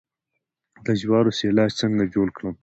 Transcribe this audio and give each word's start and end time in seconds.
د 0.85 0.87
جوارو 1.01 1.31
سیلاج 1.39 1.71
څنګه 1.81 2.03
جوړ 2.13 2.27
کړم؟ 2.37 2.55